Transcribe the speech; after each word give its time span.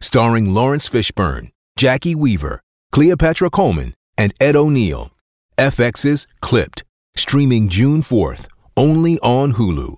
starring 0.00 0.52
Laurence 0.52 0.88
Fishburne, 0.88 1.50
Jacki 1.78 2.14
Weaver, 2.14 2.60
Cleopatra 2.92 3.50
Coleman, 3.50 3.94
and 4.16 4.32
Ed 4.40 4.56
O'Neill. 4.56 5.10
FX's 5.58 6.26
Clipped, 6.40 6.84
streaming 7.16 7.68
June 7.68 8.02
4th, 8.02 8.48
only 8.76 9.18
on 9.20 9.54
Hulu. 9.54 9.96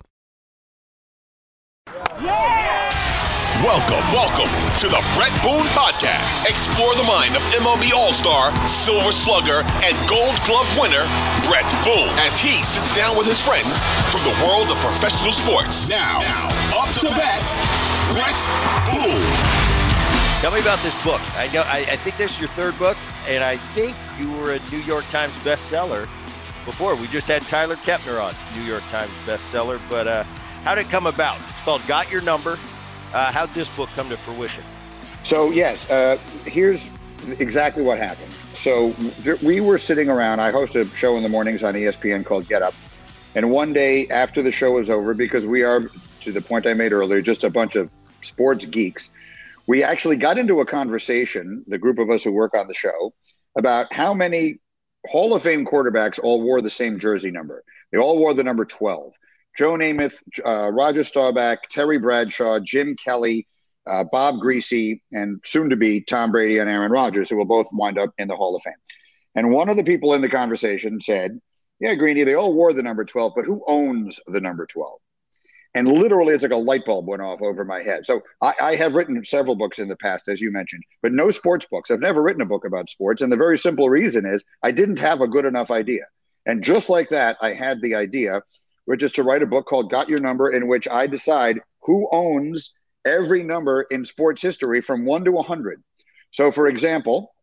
Welcome, 3.59 3.99
welcome 4.15 4.49
to 4.79 4.87
the 4.87 5.03
Bret 5.15 5.35
Boone 5.43 5.67
Podcast. 5.75 6.47
Explore 6.49 6.95
the 6.95 7.03
mind 7.03 7.35
of 7.35 7.41
MLB 7.59 7.91
All 7.91 8.13
Star, 8.13 8.55
Silver 8.65 9.11
Slugger, 9.11 9.63
and 9.83 9.95
Gold 10.07 10.39
Glove 10.45 10.69
winner, 10.79 11.03
Bret 11.43 11.67
Boone, 11.83 12.07
as 12.23 12.39
he 12.39 12.63
sits 12.63 12.93
down 12.95 13.17
with 13.17 13.27
his 13.27 13.41
friends 13.41 13.79
from 14.11 14.23
the 14.23 14.35
world 14.47 14.71
of 14.71 14.77
professional 14.77 15.33
sports. 15.33 15.89
Now, 15.89 16.19
now 16.19 16.47
up 16.79 16.93
to 16.99 17.09
bat, 17.09 17.43
Bret 18.15 18.39
Boone. 18.95 19.68
Tell 20.39 20.53
me 20.53 20.61
about 20.61 20.81
this 20.81 20.95
book. 21.03 21.19
I 21.37 21.51
know. 21.53 21.63
I, 21.63 21.79
I, 21.79 21.97
think 21.97 22.15
this 22.15 22.31
is 22.31 22.39
your 22.39 22.47
third 22.51 22.79
book, 22.79 22.95
and 23.27 23.43
I 23.43 23.57
think 23.57 23.93
you 24.17 24.31
were 24.37 24.53
a 24.53 24.59
New 24.71 24.77
York 24.77 25.03
Times 25.11 25.33
bestseller 25.43 26.07
before. 26.63 26.95
We 26.95 27.07
just 27.07 27.27
had 27.27 27.41
Tyler 27.41 27.75
Kepner 27.75 28.23
on, 28.23 28.33
New 28.55 28.63
York 28.63 28.83
Times 28.83 29.11
bestseller. 29.25 29.81
But 29.89 30.07
uh, 30.07 30.23
how 30.63 30.75
did 30.75 30.85
it 30.85 30.89
come 30.89 31.07
about? 31.07 31.37
It's 31.49 31.59
called 31.59 31.85
Got 31.87 32.09
Your 32.09 32.21
Number. 32.21 32.57
Uh, 33.13 33.33
how 33.33 33.47
did 33.47 33.53
this 33.53 33.69
book 33.71 33.89
come 33.95 34.07
to 34.07 34.15
fruition? 34.15 34.63
So 35.25 35.51
yes, 35.51 35.89
uh, 35.89 36.17
here's 36.45 36.89
exactly 37.39 37.83
what 37.83 37.99
happened. 37.99 38.31
So 38.53 38.95
we 39.43 39.59
were 39.59 39.77
sitting 39.77 40.07
around. 40.07 40.39
I 40.39 40.51
host 40.51 40.73
a 40.77 40.85
show 40.95 41.17
in 41.17 41.23
the 41.23 41.29
mornings 41.29 41.65
on 41.65 41.73
ESPN 41.73 42.23
called 42.23 42.47
Get 42.47 42.61
Up, 42.61 42.75
and 43.35 43.51
one 43.51 43.73
day 43.73 44.07
after 44.07 44.41
the 44.41 44.53
show 44.53 44.71
was 44.71 44.89
over, 44.89 45.13
because 45.13 45.45
we 45.45 45.63
are 45.63 45.89
to 46.21 46.31
the 46.31 46.39
point 46.39 46.65
I 46.65 46.75
made 46.75 46.93
earlier, 46.93 47.21
just 47.21 47.43
a 47.43 47.49
bunch 47.49 47.75
of 47.75 47.91
sports 48.21 48.63
geeks 48.63 49.09
we 49.69 49.83
actually 49.83 50.15
got 50.15 50.39
into 50.39 50.61
a 50.61 50.65
conversation, 50.65 51.63
the 51.67 51.77
group 51.77 51.99
of 51.99 52.09
us 52.09 52.23
who 52.23 52.31
work 52.31 52.55
on 52.55 52.67
the 52.67 52.73
show, 52.73 53.13
about 53.55 53.93
how 53.93 54.15
many 54.15 54.57
Hall 55.05 55.35
of 55.35 55.43
Fame 55.43 55.63
quarterbacks 55.63 56.19
all 56.19 56.41
wore 56.41 56.59
the 56.59 56.71
same 56.71 56.97
jersey 56.97 57.29
number. 57.29 57.63
They 57.91 57.99
all 57.99 58.17
wore 58.17 58.33
the 58.33 58.43
number 58.43 58.65
12. 58.65 59.13
Joe 59.55 59.73
Namath, 59.73 60.23
uh, 60.43 60.71
Roger 60.71 61.03
Staubach, 61.03 61.59
Terry 61.69 61.99
Bradshaw, 61.99 62.59
Jim 62.59 62.95
Kelly, 62.95 63.45
uh, 63.85 64.05
Bob 64.11 64.41
Griese, 64.41 65.01
and 65.11 65.39
soon 65.45 65.69
to 65.69 65.75
be 65.75 66.01
Tom 66.01 66.31
Brady 66.31 66.57
and 66.57 66.67
Aaron 66.67 66.91
Rodgers, 66.91 67.29
who 67.29 67.37
will 67.37 67.45
both 67.45 67.69
wind 67.71 67.99
up 67.99 68.09
in 68.17 68.27
the 68.27 68.35
Hall 68.35 68.55
of 68.55 68.63
Fame. 68.63 68.73
And 69.35 69.51
one 69.51 69.69
of 69.69 69.77
the 69.77 69.83
people 69.83 70.15
in 70.15 70.21
the 70.21 70.29
conversation 70.29 70.99
said, 70.99 71.39
Yeah, 71.79 71.93
Greeny, 71.93 72.23
they 72.23 72.33
all 72.33 72.55
wore 72.55 72.73
the 72.73 72.81
number 72.81 73.05
12, 73.05 73.33
but 73.35 73.45
who 73.45 73.63
owns 73.67 74.19
the 74.25 74.41
number 74.41 74.65
12? 74.65 74.99
And 75.75 75.87
literally 75.87 76.33
it's 76.33 76.43
like 76.43 76.51
a 76.51 76.57
light 76.57 76.85
bulb 76.85 77.07
went 77.07 77.21
off 77.21 77.41
over 77.41 77.63
my 77.63 77.81
head. 77.81 78.05
So 78.05 78.21
I, 78.41 78.53
I, 78.59 78.75
have 78.75 78.95
written 78.95 79.23
several 79.23 79.55
books 79.55 79.77
in 79.79 79.87
the 79.87 79.95
past, 79.95 80.27
as 80.27 80.41
you 80.41 80.51
mentioned, 80.51 80.83
but 81.01 81.11
no 81.11 81.29
sports 81.31 81.67
books. 81.69 81.91
I've 81.91 81.99
never 81.99 82.23
written 82.23 82.41
a 82.41 82.45
book 82.45 82.65
about 82.65 82.89
sports, 82.89 83.21
and 83.21 83.31
the 83.31 83.37
very 83.37 83.57
simple 83.57 83.89
reason 83.89 84.25
is 84.25 84.43
I 84.63 84.71
didn't 84.71 84.99
have 84.99 85.21
a 85.21 85.27
good 85.27 85.45
enough 85.45 85.71
idea. 85.71 86.05
And 86.45 86.63
just 86.63 86.89
like 86.89 87.09
that, 87.09 87.37
I 87.41 87.53
had 87.53 87.81
the 87.81 87.95
idea, 87.95 88.41
which 88.85 89.03
is 89.03 89.11
to 89.13 89.23
write 89.23 89.43
a 89.43 89.47
book 89.47 89.67
called 89.67 89.91
"Got 89.91 90.09
Your 90.09 90.19
Number," 90.19 90.49
in 90.49 90.67
which 90.67 90.87
I 90.87 91.05
decide 91.05 91.59
who 91.81 92.07
owns 92.11 92.73
every 93.05 93.43
number 93.43 93.83
in 93.83 94.03
sports 94.05 94.41
history 94.41 94.81
from 94.81 95.05
one 95.05 95.23
to 95.25 95.37
a 95.37 95.43
hundred. 95.43 95.83
So, 96.31 96.51
for 96.51 96.67
example, 96.67 97.33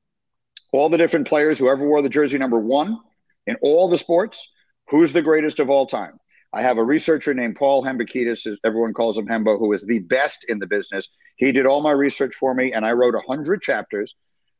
all 0.72 0.88
the 0.88 0.98
different 0.98 1.28
players 1.28 1.58
who 1.58 1.69
ever 1.69 1.87
wore 1.87 2.03
the 2.03 2.08
jersey 2.08 2.38
number 2.38 2.58
one 2.58 2.98
in 3.47 3.56
all 3.62 3.88
the 3.88 3.98
sports, 3.98 4.48
who's 4.88 5.12
the 5.12 5.22
greatest 5.22 5.58
of 5.60 5.70
all 5.70 5.87
time? 5.87 6.19
I 6.53 6.62
have 6.62 6.79
a 6.79 6.84
researcher 6.84 7.34
named 7.34 7.57
Paul 7.57 7.83
Hembekides, 7.84 8.57
everyone 8.65 8.95
calls 8.95 9.19
him 9.19 9.27
Hembo, 9.27 9.59
who 9.59 9.73
is 9.73 9.84
the 9.84 9.99
best 10.01 10.47
in 10.49 10.59
the 10.59 10.67
business. 10.67 11.09
He 11.37 11.53
did 11.53 11.67
all 11.67 11.83
my 11.83 11.93
research 11.93 12.34
for 12.34 12.55
me, 12.55 12.73
and 12.73 12.84
I 12.87 12.93
wrote 12.93 13.15
100 13.15 13.62
chapters 13.62 14.15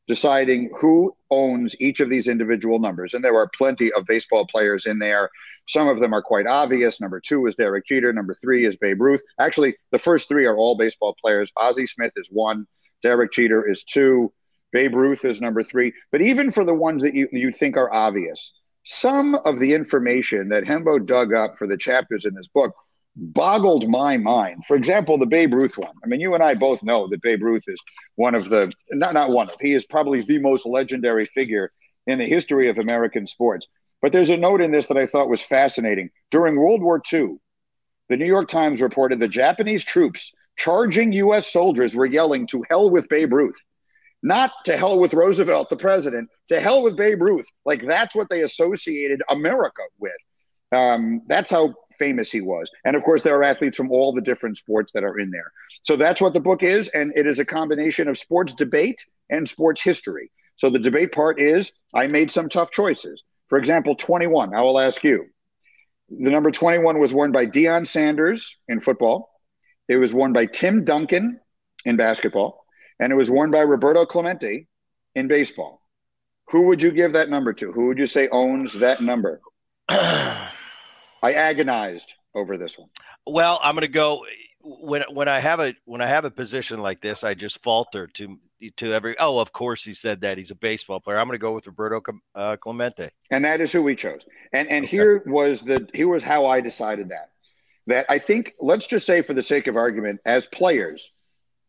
deciding 0.07 0.71
who 0.81 1.17
owns 1.31 1.75
each 1.81 2.01
of 2.01 2.09
these 2.09 2.29
individual 2.29 2.79
numbers. 2.79 3.15
And 3.15 3.25
there 3.25 3.37
are 3.37 3.51
plenty 3.57 3.93
of 3.93 4.07
baseball 4.07 4.47
players 4.47 4.87
in 4.87 4.99
there. 4.99 5.31
Some 5.67 5.89
of 5.89 5.99
them 5.99 6.13
are 6.13 6.23
quite 6.23 6.47
obvious. 6.47 7.01
Number 7.01 7.21
two 7.21 7.47
is 7.47 7.57
Derek 7.57 7.87
Jeter. 7.87 8.13
Number 8.13 8.35
three 8.35 8.65
is 8.65 8.77
Babe 8.77 9.01
Ruth. 9.01 9.23
Actually, 9.41 9.77
the 9.91 9.99
first 9.99 10.29
three 10.29 10.47
are 10.47 10.57
all 10.57 10.77
baseball 10.77 11.17
players. 11.21 11.51
Ozzie 11.57 11.87
Smith 11.87 12.13
is 12.17 12.29
one, 12.31 12.67
Derek 13.03 13.33
Jeter 13.33 13.69
is 13.69 13.83
two, 13.83 14.33
Babe 14.73 14.95
Ruth 14.95 15.25
is 15.25 15.41
number 15.41 15.63
three. 15.63 15.93
But 16.13 16.23
even 16.23 16.53
for 16.53 16.65
the 16.65 16.75
ones 16.75 17.03
that 17.03 17.15
you, 17.15 17.29
you 17.33 17.51
think 17.51 17.77
are 17.77 17.93
obvious, 17.93 18.53
some 18.87 19.35
of 19.35 19.59
the 19.59 19.75
information 19.75 20.49
that 20.51 20.65
Hembo 20.65 21.05
dug 21.05 21.35
up 21.35 21.59
for 21.59 21.67
the 21.67 21.77
chapters 21.77 22.25
in 22.25 22.35
this 22.35 22.47
book 22.47 22.73
boggled 23.17 23.89
my 23.89 24.17
mind. 24.17 24.65
For 24.65 24.77
example, 24.77 25.19
the 25.19 25.27
Babe 25.27 25.55
Ruth 25.55 25.77
one. 25.77 25.93
I 26.05 26.07
mean, 26.07 26.21
you 26.21 26.35
and 26.35 26.43
I 26.43 26.55
both 26.55 26.85
know 26.85 27.09
that 27.09 27.23
Babe 27.23 27.43
Ruth 27.43 27.65
is 27.67 27.81
one 28.15 28.37
of 28.37 28.49
the 28.49 28.71
not 28.93 29.13
not 29.13 29.31
one 29.31 29.51
of. 29.51 29.57
He 29.61 29.73
is 29.73 29.85
probably 29.85 30.21
the 30.21 30.39
most 30.39 30.67
legendary 30.67 31.25
figure 31.27 31.73
in 32.07 32.19
the 32.19 32.27
history 32.27 32.71
of 32.71 32.79
American 32.79 33.27
sports. 33.27 33.67
But 34.03 34.13
there's 34.13 34.31
a 34.31 34.37
note 34.37 34.61
in 34.61 34.71
this 34.71 34.87
that 34.87 34.99
I 34.99 35.07
thought 35.07 35.29
was 35.29 35.43
fascinating. 35.43 36.11
During 36.31 36.57
World 36.57 36.83
War 36.83 37.03
II, 37.13 37.39
the 38.09 38.17
New 38.17 38.27
York 38.27 38.49
Times 38.49 38.81
reported 38.81 39.19
the 39.19 39.27
Japanese 39.27 39.85
troops 39.85 40.33
charging 40.57 41.13
U.S. 41.13 41.53
soldiers 41.53 41.97
were 41.97 42.07
yelling 42.07 42.47
to 42.49 42.65
hell 42.71 42.89
with 42.91 43.09
Babe 43.09 43.33
Ruth 43.33 43.61
not 44.27 44.51
to 44.65 44.77
hell 44.77 44.99
with 44.99 45.15
Roosevelt, 45.15 45.71
the 45.71 45.77
president, 45.77 46.29
to 46.49 46.59
hell 46.59 46.83
with 46.83 46.97
Babe 46.97 47.23
Ruth. 47.23 47.47
Like 47.65 47.87
that's 47.87 48.13
what 48.13 48.29
they 48.29 48.43
associated 48.43 49.23
America 49.31 49.83
with. 50.01 50.13
Um, 50.73 51.23
that's 51.29 51.49
how 51.49 51.75
famous 51.97 52.33
he 52.33 52.41
was. 52.41 52.69
And 52.85 52.97
of 52.97 53.05
course, 53.05 53.23
there 53.23 53.37
are 53.37 53.45
athletes 53.45 53.77
from 53.77 53.93
all 53.93 54.13
the 54.13 54.21
different 54.21 54.57
sports 54.57 54.91
that 54.93 55.05
are 55.05 55.21
in 55.21 55.31
there. 55.31 55.53
So 55.83 55.95
that's 55.95 56.21
what 56.21 56.35
the 56.35 56.41
book 56.41 56.65
is. 56.65 56.89
And 56.89 57.13
it 57.15 57.25
is 57.25 57.39
a 57.39 57.45
combination 57.45 58.09
of 58.09 58.19
sports 58.19 58.53
debate 58.53 58.99
and 59.31 59.49
sports 59.49 59.81
history. 59.81 60.33
So 60.57 60.71
the 60.71 60.81
debate 60.81 61.13
part 61.13 61.41
is 61.41 61.71
I 61.95 62.09
made 62.09 62.33
some 62.33 62.49
tough 62.49 62.73
choices. 62.73 63.23
For 63.47 63.59
example, 63.59 63.95
21, 63.95 64.57
I 64.57 64.61
will 64.63 64.81
ask 64.81 65.05
you. 65.05 65.27
The 66.09 66.31
number 66.31 66.51
21 66.51 66.99
was 66.99 67.15
worn 67.15 67.31
by 67.31 67.47
Deion 67.47 67.87
Sanders 67.87 68.57
in 68.67 68.81
football. 68.81 69.31
It 69.89 69.99
was 69.99 70.13
worn 70.13 70.33
by 70.33 70.47
Tim 70.47 70.85
Duncan 70.85 71.39
in 71.85 71.95
basketball 71.95 72.66
and 72.99 73.13
it 73.13 73.17
was 73.17 73.31
worn 73.31 73.51
by 73.51 73.61
Roberto 73.61 74.07
Clemente 74.07 74.67
in 75.15 75.29
baseball. 75.29 75.83
Who 76.51 76.63
would 76.67 76.81
you 76.81 76.93
give 76.93 77.13
that 77.15 77.29
number 77.29 77.53
to? 77.55 77.73
Who 77.73 77.87
would 77.89 77.99
you 77.99 78.07
say 78.07 78.29
owns 78.29 78.75
that 78.75 79.01
number? 79.01 79.41
I 79.89 80.43
agonized 81.23 82.15
over 82.35 82.57
this 82.57 82.79
one. 82.79 82.89
Well, 83.27 83.59
I'm 83.63 83.75
going 83.75 83.83
to 83.83 83.89
go 83.89 84.25
when 84.67 85.03
when 85.11 85.29
I 85.29 85.41
have 85.41 85.61
a 85.61 85.75
when 85.85 86.01
I 86.01 86.07
have 86.07 86.25
a 86.25 86.31
position 86.31 86.81
like 86.81 87.01
this, 87.01 87.25
I 87.25 87.35
just 87.35 87.63
falter 87.63 88.07
to 88.09 88.39
to 88.77 88.93
every. 88.93 89.17
Oh, 89.19 89.39
of 89.39 89.53
course 89.53 89.85
he 89.85 89.95
said 89.95 90.21
that 90.21 90.39
he's 90.39 90.51
a 90.51 90.57
baseball 90.57 91.01
player. 91.01 91.19
I'm 91.19 91.27
going 91.27 91.39
to 91.39 91.43
go 91.43 91.53
with 91.53 91.67
Roberto 91.67 92.03
uh, 92.35 92.57
Clemente, 92.57 93.11
and 93.31 93.45
that 93.45 93.61
is 93.61 93.73
who 93.73 93.83
we 93.83 93.97
chose. 93.97 94.23
And 94.53 94.69
and 94.69 94.85
okay. 94.85 94.97
here 94.97 95.23
was 95.27 95.63
the 95.63 95.89
here 95.95 96.09
was 96.09 96.23
how 96.23 96.47
I 96.47 96.61
decided 96.61 97.11
that. 97.11 97.31
That 97.87 98.07
I 98.09 98.19
think 98.19 98.55
let's 98.61 98.87
just 98.87 99.07
say 99.07 99.23
for 99.23 99.35
the 99.35 99.43
sake 99.43 99.67
of 99.67 99.77
argument, 99.77 100.21
as 100.25 100.47
players, 100.47 101.11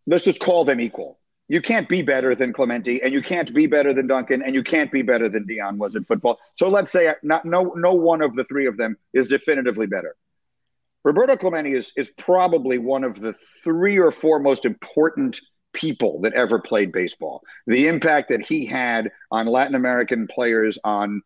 let's 0.06 0.24
just 0.24 0.40
call 0.40 0.66
them 0.66 0.80
equal. 0.80 1.17
You 1.48 1.62
can't 1.62 1.88
be 1.88 2.02
better 2.02 2.36
than 2.36 2.52
Clemente, 2.52 3.02
and 3.02 3.14
you 3.14 3.22
can't 3.22 3.54
be 3.54 3.68
better 3.68 3.94
than 3.94 4.08
Duncan, 4.08 4.42
and 4.42 4.54
you 4.54 4.64
can't 4.64 4.92
be 4.92 5.02
better 5.02 5.30
than 5.30 5.46
Deion 5.46 5.78
was 5.78 5.96
in 5.96 6.04
football. 6.04 6.40
So 6.56 6.70
let's 6.70 6.92
say 6.92 7.14
not 7.24 7.46
no 7.46 7.74
no 7.76 7.94
one 7.94 8.22
of 8.22 8.36
the 8.36 8.44
three 8.44 8.68
of 8.68 8.78
them 8.78 8.98
is 9.14 9.28
definitively 9.28 9.88
better. 9.88 10.16
Roberto 11.04 11.38
Clemente 11.38 11.72
is 11.72 11.94
is 11.96 12.10
probably 12.18 12.78
one 12.78 13.06
of 13.06 13.22
the 13.22 13.34
three 13.64 13.98
or 13.98 14.12
four 14.12 14.40
most 14.40 14.66
important 14.66 15.40
people 15.74 16.20
that 16.22 16.34
ever 16.34 16.60
played 16.60 16.92
baseball. 16.92 17.42
The 17.66 17.88
impact 17.88 18.30
that 18.30 18.42
he 18.42 18.66
had 18.66 19.12
on 19.32 19.46
Latin 19.46 19.76
American 19.76 20.28
players 20.28 20.78
on 20.84 21.22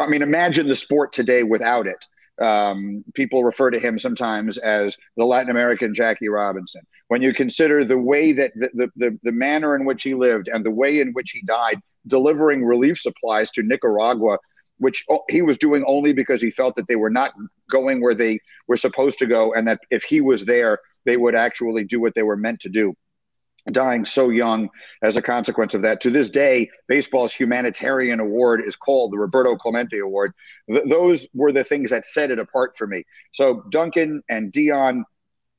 I 0.00 0.08
mean 0.08 0.22
imagine 0.22 0.66
the 0.66 0.74
sport 0.74 1.12
today 1.12 1.44
without 1.44 1.86
it. 1.86 2.04
Um, 2.40 3.04
people 3.14 3.44
refer 3.44 3.70
to 3.70 3.78
him 3.78 3.98
sometimes 3.98 4.58
as 4.58 4.96
the 5.16 5.24
Latin 5.24 5.50
American 5.50 5.94
Jackie 5.94 6.28
Robinson. 6.28 6.82
When 7.08 7.22
you 7.22 7.32
consider 7.32 7.84
the 7.84 7.98
way 7.98 8.32
that 8.32 8.52
the, 8.54 8.70
the, 8.74 8.90
the, 8.96 9.18
the 9.22 9.32
manner 9.32 9.76
in 9.76 9.84
which 9.84 10.02
he 10.02 10.14
lived 10.14 10.48
and 10.48 10.64
the 10.64 10.70
way 10.70 11.00
in 11.00 11.12
which 11.12 11.30
he 11.30 11.42
died, 11.46 11.78
delivering 12.06 12.64
relief 12.64 12.98
supplies 12.98 13.50
to 13.52 13.62
Nicaragua, 13.62 14.38
which 14.78 15.04
he 15.30 15.42
was 15.42 15.58
doing 15.58 15.84
only 15.86 16.12
because 16.12 16.42
he 16.42 16.50
felt 16.50 16.74
that 16.76 16.88
they 16.88 16.96
were 16.96 17.10
not 17.10 17.30
going 17.70 18.00
where 18.00 18.14
they 18.14 18.38
were 18.66 18.76
supposed 18.76 19.18
to 19.20 19.26
go, 19.26 19.54
and 19.54 19.68
that 19.68 19.80
if 19.90 20.02
he 20.02 20.20
was 20.20 20.44
there, 20.44 20.78
they 21.04 21.16
would 21.16 21.34
actually 21.34 21.84
do 21.84 22.00
what 22.00 22.14
they 22.14 22.22
were 22.22 22.36
meant 22.36 22.60
to 22.60 22.68
do 22.68 22.94
dying 23.72 24.04
so 24.04 24.28
young 24.28 24.68
as 25.02 25.16
a 25.16 25.22
consequence 25.22 25.74
of 25.74 25.82
that. 25.82 26.00
To 26.02 26.10
this 26.10 26.30
day, 26.30 26.70
baseball's 26.88 27.32
humanitarian 27.32 28.20
award 28.20 28.62
is 28.64 28.76
called 28.76 29.12
the 29.12 29.18
Roberto 29.18 29.56
Clemente 29.56 29.98
Award. 29.98 30.32
Th- 30.68 30.84
those 30.86 31.26
were 31.34 31.52
the 31.52 31.64
things 31.64 31.90
that 31.90 32.04
set 32.04 32.30
it 32.30 32.38
apart 32.38 32.76
for 32.76 32.86
me. 32.86 33.04
So 33.32 33.62
Duncan 33.70 34.22
and 34.28 34.52
Deion, 34.52 35.04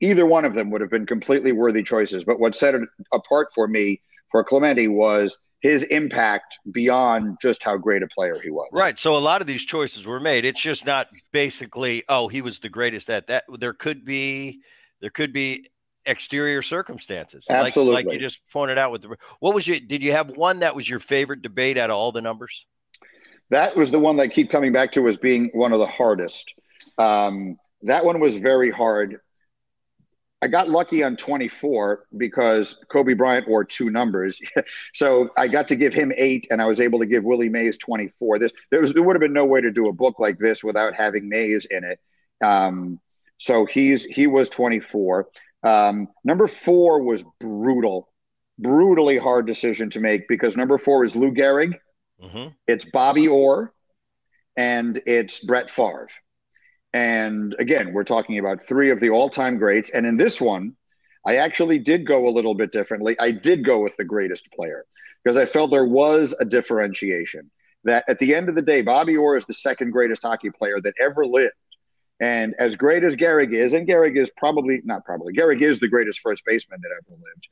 either 0.01 0.25
one 0.25 0.45
of 0.45 0.53
them 0.53 0.69
would 0.71 0.81
have 0.81 0.91
been 0.91 1.05
completely 1.05 1.51
worthy 1.51 1.83
choices. 1.83 2.23
But 2.23 2.39
what 2.39 2.55
set 2.55 2.75
it 2.75 2.81
apart 3.11 3.49
for 3.53 3.67
me 3.67 4.01
for 4.29 4.43
Clemente 4.43 4.87
was 4.87 5.39
his 5.61 5.81
impact 5.83 6.59
beyond 6.71 7.37
just 7.41 7.63
how 7.63 7.75
great 7.75 8.03
a 8.03 8.07
player 8.15 8.39
he 8.39 8.51
was. 8.51 8.67
Right. 8.71 8.99
So 8.99 9.15
a 9.15 9.17
lot 9.17 9.41
of 9.41 9.47
these 9.47 9.65
choices 9.65 10.05
were 10.05 10.19
made. 10.19 10.45
It's 10.45 10.61
just 10.61 10.85
not 10.85 11.07
basically, 11.31 12.03
oh, 12.07 12.27
he 12.27 12.43
was 12.43 12.59
the 12.59 12.69
greatest 12.69 13.09
at 13.09 13.27
that. 13.27 13.45
There 13.57 13.73
could 13.73 14.05
be 14.05 14.61
there 15.01 15.09
could 15.09 15.33
be 15.33 15.67
exterior 16.05 16.61
circumstances. 16.61 17.45
Absolutely. 17.49 17.93
Like, 17.93 18.05
like 18.05 18.13
you 18.13 18.19
just 18.19 18.41
pointed 18.51 18.77
out 18.77 18.91
with 18.91 19.01
the 19.01 19.15
what 19.39 19.53
was 19.53 19.67
your 19.67 19.79
did 19.79 20.03
you 20.03 20.11
have 20.11 20.29
one 20.31 20.59
that 20.59 20.75
was 20.75 20.87
your 20.87 20.99
favorite 20.99 21.41
debate 21.41 21.77
out 21.77 21.89
of 21.89 21.95
all 21.95 22.11
the 22.11 22.21
numbers? 22.21 22.65
That 23.51 23.75
was 23.75 23.91
the 23.91 23.99
one 23.99 24.17
that 24.17 24.23
I 24.23 24.27
keep 24.27 24.51
coming 24.51 24.73
back 24.73 24.91
to 24.93 25.07
as 25.07 25.17
being 25.17 25.49
one 25.53 25.71
of 25.71 25.79
the 25.79 25.87
hardest. 25.87 26.53
Um, 26.97 27.57
that 27.83 28.03
one 28.03 28.19
was 28.19 28.37
very 28.37 28.71
hard. 28.71 29.19
I 30.41 30.47
got 30.47 30.69
lucky 30.69 31.03
on 31.03 31.15
24 31.15 32.05
because 32.17 32.77
Kobe 32.91 33.13
Bryant 33.13 33.47
wore 33.47 33.63
two 33.63 33.89
numbers. 33.89 34.39
so 34.93 35.29
I 35.37 35.47
got 35.47 35.67
to 35.69 35.75
give 35.75 35.93
him 35.93 36.11
eight, 36.17 36.47
and 36.51 36.61
I 36.61 36.65
was 36.65 36.79
able 36.79 36.99
to 36.99 37.05
give 37.05 37.23
Willie 37.23 37.49
Mays 37.49 37.77
24. 37.77 38.39
This 38.39 38.51
there 38.69 38.79
was 38.79 38.93
there 38.93 39.03
would 39.03 39.15
have 39.15 39.21
been 39.21 39.33
no 39.33 39.45
way 39.45 39.61
to 39.61 39.71
do 39.71 39.87
a 39.87 39.93
book 39.93 40.19
like 40.19 40.37
this 40.37 40.63
without 40.63 40.93
having 40.93 41.29
Mays 41.29 41.65
in 41.65 41.83
it. 41.83 41.99
Um, 42.43 42.99
so 43.37 43.65
he's 43.65 44.03
he 44.05 44.27
was 44.27 44.49
24. 44.49 45.27
Um, 45.65 46.07
number 46.23 46.47
four 46.47 47.01
was 47.01 47.25
brutal, 47.39 48.07
brutally 48.59 49.17
hard 49.17 49.47
decision 49.47 49.89
to 49.91 49.99
make 49.99 50.27
because 50.27 50.55
number 50.55 50.77
four 50.77 51.03
is 51.03 51.15
Lou 51.15 51.31
Gehrig, 51.31 51.73
mm-hmm. 52.23 52.49
it's 52.67 52.85
Bobby 52.85 53.27
Orr, 53.27 53.73
and 54.55 55.01
it's 55.07 55.39
Brett 55.39 55.71
Favre. 55.71 56.07
And 56.93 57.55
again, 57.59 57.93
we're 57.93 58.03
talking 58.03 58.37
about 58.37 58.61
three 58.61 58.91
of 58.91 58.99
the 58.99 59.09
all-time 59.09 59.57
greats. 59.57 59.89
And 59.89 60.05
in 60.05 60.17
this 60.17 60.39
one, 60.39 60.77
I 61.25 61.37
actually 61.37 61.79
did 61.79 62.05
go 62.05 62.27
a 62.27 62.31
little 62.31 62.53
bit 62.53 62.71
differently. 62.71 63.17
I 63.19 63.31
did 63.31 63.65
go 63.65 63.79
with 63.79 63.97
the 63.97 64.05
greatest 64.05 64.51
player 64.53 64.85
because 65.23 65.35
I 65.35 65.45
felt 65.45 65.71
there 65.71 65.83
was 65.83 66.35
a 66.39 66.45
differentiation. 66.45 67.51
That 67.83 68.05
at 68.07 68.19
the 68.19 68.33
end 68.33 68.49
of 68.49 68.55
the 68.55 68.61
day, 68.61 68.81
Bobby 68.81 69.17
Orr 69.17 69.35
is 69.35 69.45
the 69.45 69.53
second 69.53 69.91
greatest 69.91 70.21
hockey 70.21 70.51
player 70.51 70.79
that 70.81 70.93
ever 70.99 71.25
lived. 71.25 71.53
And 72.19 72.55
as 72.59 72.75
great 72.75 73.03
as 73.03 73.15
Gehrig 73.15 73.53
is, 73.53 73.73
and 73.73 73.87
Gehrig 73.87 74.17
is 74.17 74.29
probably 74.37 74.81
not 74.85 75.03
probably 75.03 75.33
Gehrig 75.33 75.61
is 75.61 75.79
the 75.79 75.89
greatest 75.89 76.19
first 76.19 76.43
baseman 76.45 76.79
that 76.81 76.91
ever 76.91 77.19
lived. 77.21 77.47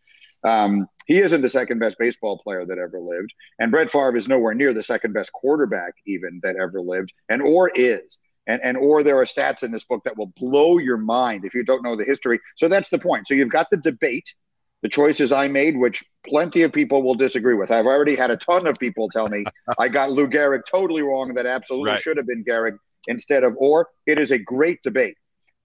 Um, 0.45 0.87
he 1.05 1.19
isn't 1.19 1.41
the 1.41 1.49
second 1.49 1.79
best 1.79 1.97
baseball 1.99 2.37
player 2.37 2.65
that 2.65 2.77
ever 2.77 2.99
lived, 2.99 3.33
and 3.59 3.71
Brett 3.71 3.89
Favre 3.89 4.15
is 4.15 4.27
nowhere 4.27 4.53
near 4.53 4.73
the 4.73 4.83
second 4.83 5.13
best 5.13 5.31
quarterback 5.31 5.93
even 6.05 6.39
that 6.43 6.55
ever 6.55 6.81
lived, 6.81 7.13
and 7.29 7.41
Orr 7.41 7.71
is. 7.75 8.17
And, 8.45 8.61
and 8.61 8.77
Orr 8.77 9.03
there 9.03 9.17
are 9.17 9.25
stats 9.25 9.63
in 9.63 9.71
this 9.71 9.85
book 9.85 10.03
that 10.03 10.17
will 10.17 10.33
blow 10.37 10.77
your 10.77 10.97
mind 10.97 11.45
if 11.45 11.53
you 11.53 11.63
don't 11.63 11.83
know 11.83 11.95
the 11.95 12.03
history. 12.03 12.39
So 12.55 12.67
that's 12.67 12.89
the 12.89 12.99
point. 12.99 13.27
So 13.27 13.33
you've 13.33 13.49
got 13.49 13.69
the 13.69 13.77
debate, 13.77 14.33
the 14.81 14.89
choices 14.89 15.31
I 15.31 15.47
made, 15.47 15.77
which 15.77 16.03
plenty 16.27 16.63
of 16.63 16.73
people 16.73 17.03
will 17.03 17.15
disagree 17.15 17.55
with. 17.55 17.71
I've 17.71 17.85
already 17.85 18.15
had 18.15 18.31
a 18.31 18.37
ton 18.37 18.67
of 18.67 18.77
people 18.79 19.09
tell 19.09 19.29
me 19.29 19.45
I 19.79 19.87
got 19.87 20.11
Lou 20.11 20.27
Gehrig 20.27 20.63
totally 20.69 21.01
wrong. 21.01 21.33
That 21.35 21.45
absolutely 21.45 21.91
right. 21.91 22.01
should 22.01 22.17
have 22.17 22.27
been 22.27 22.43
Gehrig 22.43 22.77
instead 23.07 23.43
of 23.43 23.55
Orr. 23.57 23.87
It 24.05 24.17
is 24.17 24.31
a 24.31 24.37
great 24.37 24.81
debate. 24.83 25.17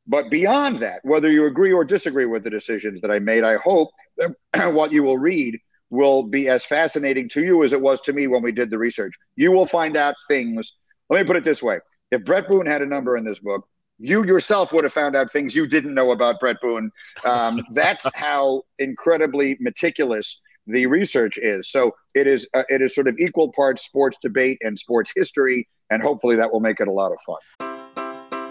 But 0.06 0.30
beyond 0.30 0.80
that, 0.80 1.00
whether 1.02 1.30
you 1.30 1.44
agree 1.44 1.72
or 1.72 1.84
disagree 1.84 2.26
with 2.26 2.42
the 2.42 2.50
decisions 2.50 3.00
that 3.02 3.10
I 3.10 3.18
made, 3.18 3.44
I 3.44 3.56
hope 3.56 3.90
that 4.16 4.34
what 4.74 4.92
you 4.92 5.02
will 5.02 5.18
read 5.18 5.58
will 5.90 6.22
be 6.22 6.48
as 6.48 6.64
fascinating 6.64 7.28
to 7.30 7.42
you 7.42 7.62
as 7.62 7.72
it 7.72 7.80
was 7.80 8.00
to 8.02 8.12
me 8.12 8.26
when 8.26 8.42
we 8.42 8.52
did 8.52 8.70
the 8.70 8.78
research. 8.78 9.14
You 9.36 9.52
will 9.52 9.66
find 9.66 9.96
out 9.96 10.14
things. 10.26 10.72
Let 11.10 11.20
me 11.20 11.26
put 11.26 11.36
it 11.36 11.44
this 11.44 11.62
way 11.62 11.80
if 12.10 12.24
Bret 12.24 12.48
Boone 12.48 12.66
had 12.66 12.82
a 12.82 12.86
number 12.86 13.16
in 13.16 13.24
this 13.24 13.38
book, 13.38 13.66
you 13.98 14.24
yourself 14.24 14.72
would 14.72 14.84
have 14.84 14.92
found 14.92 15.16
out 15.16 15.30
things 15.30 15.54
you 15.54 15.66
didn't 15.66 15.94
know 15.94 16.12
about 16.12 16.40
Bret 16.40 16.56
Boone. 16.62 16.90
Um, 17.24 17.62
that's 17.70 18.06
how 18.14 18.62
incredibly 18.78 19.56
meticulous 19.60 20.40
the 20.66 20.86
research 20.86 21.38
is. 21.38 21.70
So 21.70 21.94
it 22.14 22.26
is 22.26 22.48
uh, 22.54 22.64
it 22.68 22.82
is 22.82 22.94
sort 22.94 23.08
of 23.08 23.16
equal 23.18 23.52
parts 23.52 23.84
sports 23.84 24.18
debate 24.22 24.58
and 24.60 24.78
sports 24.78 25.12
history 25.14 25.68
and 25.90 26.02
hopefully 26.02 26.36
that 26.36 26.52
will 26.52 26.60
make 26.60 26.80
it 26.80 26.88
a 26.88 26.92
lot 26.92 27.12
of 27.12 27.18
fun. 27.20 27.38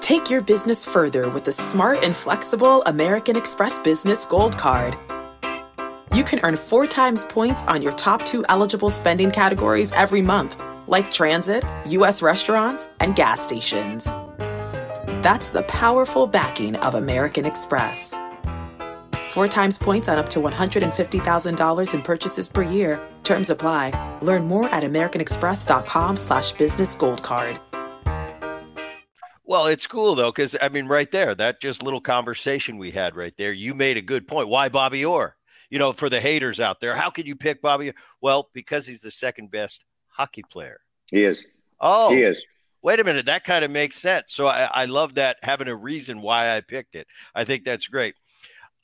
Take 0.02 0.30
your 0.30 0.42
business 0.42 0.86
further 0.86 1.30
with 1.30 1.44
the 1.44 1.52
smart 1.52 2.04
and 2.04 2.16
flexible 2.16 2.82
American 2.86 3.36
Express 3.36 3.78
Business 3.80 4.26
Gold 4.26 4.58
Card. 4.58 4.96
You 6.14 6.24
can 6.24 6.40
earn 6.44 6.56
four 6.56 6.88
times 6.88 7.26
points 7.26 7.64
on 7.64 7.82
your 7.82 7.92
top 7.94 8.24
two 8.24 8.46
eligible 8.48 8.90
spending 8.90 9.32
categories 9.32 9.92
every 9.92 10.22
month, 10.22 10.60
like 10.88 11.12
transit, 11.12 11.66
U.S. 11.88 12.22
restaurants, 12.22 12.88
and 13.02 13.16
gas 13.16 13.42
stations. 13.42 14.06
That's 15.22 15.50
the 15.50 15.64
powerful 15.64 16.26
backing 16.26 16.78
of 16.78 16.96
American 16.96 17.46
Express. 17.46 18.14
Four 19.28 19.48
times 19.48 19.78
points 19.78 20.10
on 20.10 20.18
up 20.18 20.30
to 20.30 20.40
$150,000 20.40 21.94
in 21.94 22.02
purchases 22.02 22.50
per 22.50 22.64
year. 22.64 23.00
Terms 23.24 23.50
apply. 23.50 23.92
Learn 24.22 24.48
more 24.48 24.68
at 24.70 24.84
americanexpress.com 24.84 26.18
slash 26.18 26.54
business 26.54 26.96
gold 26.96 27.22
card. 27.22 27.60
Well, 29.48 29.68
it's 29.68 29.88
cool 29.88 30.14
though, 30.16 30.32
because 30.32 30.58
I 30.62 30.68
mean, 30.68 30.88
right 30.88 31.10
there, 31.10 31.34
that 31.36 31.62
just 31.62 31.82
little 31.82 32.02
conversation 32.02 32.78
we 32.78 32.92
had 32.92 33.16
right 33.16 33.34
there, 33.38 33.54
you 33.54 33.74
made 33.74 33.96
a 33.96 34.02
good 34.02 34.28
point. 34.28 34.50
Why 34.50 34.68
Bobby 34.68 35.06
Orr? 35.06 35.38
You 35.70 35.80
know, 35.80 35.94
for 35.94 36.10
the 36.10 36.20
haters 36.20 36.60
out 36.60 36.82
there, 36.82 36.96
how 36.96 37.10
could 37.10 37.28
you 37.28 37.36
pick 37.36 37.62
Bobby? 37.62 37.94
Well, 38.22 38.50
because 38.54 38.86
he's 38.86 39.02
the 39.02 39.12
second 39.12 39.50
best 39.50 39.86
hockey 40.10 40.44
player. 40.50 40.82
He 41.12 41.24
is. 41.24 41.46
Oh, 41.80 42.14
he 42.14 42.24
is. 42.24 42.44
Wait 42.82 43.00
a 43.00 43.04
minute, 43.06 43.26
that 43.28 43.46
kind 43.46 43.64
of 43.64 43.72
makes 43.72 43.98
sense. 43.98 44.26
So 44.30 44.48
I, 44.48 44.70
I 44.72 44.86
love 44.86 45.16
that 45.16 45.38
having 45.44 45.70
a 45.70 45.76
reason 45.76 46.22
why 46.22 46.56
I 46.56 46.62
picked 46.62 46.96
it. 46.96 47.08
I 47.34 47.46
think 47.46 47.64
that's 47.64 47.88
great. 47.88 48.16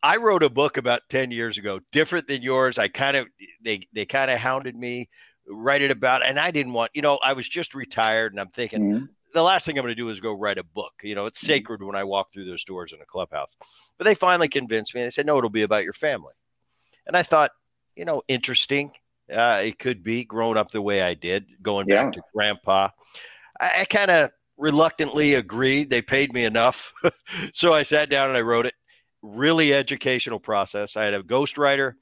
I 0.03 0.17
wrote 0.17 0.43
a 0.43 0.49
book 0.49 0.75
about 0.75 1.01
10 1.09 1.31
years 1.31 1.57
ago, 1.57 1.79
different 1.93 2.27
than 2.27 2.41
yours. 2.41 2.77
I 2.77 2.89
kind 2.89 3.15
of, 3.15 3.27
they, 3.63 3.87
they 3.93 4.05
kind 4.05 4.29
of 4.29 4.37
hounded 4.37 4.75
me, 4.75 5.09
write 5.47 5.81
it 5.81 5.91
about, 5.91 6.25
and 6.25 6.37
I 6.37 6.51
didn't 6.51 6.73
want, 6.73 6.91
you 6.93 7.01
know, 7.01 7.17
I 7.23 7.31
was 7.33 7.47
just 7.47 7.73
retired 7.73 8.33
and 8.33 8.39
I'm 8.41 8.49
thinking, 8.49 8.81
mm-hmm. 8.81 9.05
the 9.33 9.41
last 9.41 9.65
thing 9.65 9.77
I'm 9.77 9.83
going 9.83 9.95
to 9.95 10.01
do 10.01 10.09
is 10.09 10.19
go 10.19 10.37
write 10.37 10.57
a 10.57 10.63
book. 10.63 10.91
You 11.03 11.15
know, 11.15 11.25
it's 11.25 11.41
mm-hmm. 11.41 11.53
sacred 11.53 11.83
when 11.83 11.95
I 11.95 12.03
walk 12.03 12.33
through 12.33 12.45
those 12.45 12.65
doors 12.65 12.91
in 12.91 12.99
a 12.99 13.05
clubhouse. 13.05 13.55
But 13.97 14.03
they 14.03 14.13
finally 14.13 14.49
convinced 14.49 14.93
me. 14.93 15.03
They 15.03 15.09
said, 15.09 15.25
no, 15.25 15.37
it'll 15.37 15.49
be 15.49 15.63
about 15.63 15.85
your 15.85 15.93
family. 15.93 16.33
And 17.07 17.15
I 17.15 17.23
thought, 17.23 17.51
you 17.95 18.03
know, 18.03 18.23
interesting. 18.27 18.91
Uh, 19.31 19.61
it 19.63 19.79
could 19.79 20.03
be 20.03 20.25
growing 20.25 20.57
up 20.57 20.71
the 20.71 20.81
way 20.81 21.01
I 21.01 21.13
did, 21.13 21.45
going 21.61 21.87
yeah. 21.87 22.03
back 22.03 22.13
to 22.13 22.21
grandpa. 22.33 22.89
I, 23.59 23.71
I 23.81 23.85
kind 23.85 24.11
of 24.11 24.31
reluctantly 24.57 25.35
agreed. 25.35 25.89
They 25.89 26.01
paid 26.01 26.33
me 26.33 26.43
enough. 26.43 26.93
so 27.53 27.73
I 27.73 27.83
sat 27.83 28.09
down 28.09 28.27
and 28.27 28.37
I 28.37 28.41
wrote 28.41 28.65
it 28.65 28.73
really 29.23 29.73
educational 29.73 30.39
process. 30.39 30.95
I 30.95 31.05
had 31.05 31.15
a 31.15 31.23
ghostwriter. 31.23 31.93